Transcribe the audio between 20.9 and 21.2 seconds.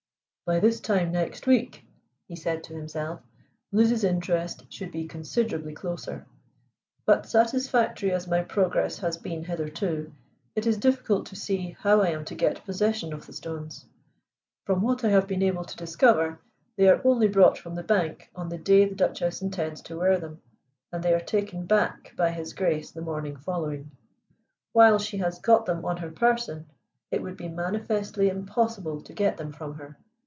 and they